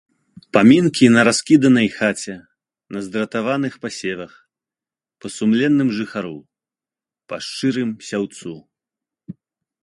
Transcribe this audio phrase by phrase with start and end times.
[0.55, 2.35] Памінкі на раскіданай хаце,
[2.97, 4.33] на здратаваных пасевах,
[5.25, 6.33] па сумленным жыхару,
[7.33, 8.53] па шчырым сяўцу!